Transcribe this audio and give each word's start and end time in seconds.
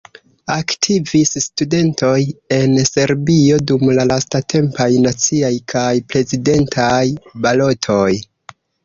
Aktivis 0.51 1.33
studentoj 1.47 2.13
en 2.57 2.73
Serbio 2.91 3.59
dum 3.73 3.91
la 3.99 4.05
lastatempaj 4.13 4.87
naciaj 5.05 5.53
kaj 5.75 5.93
prezidentaj 6.15 7.03
balotoj. 7.45 8.09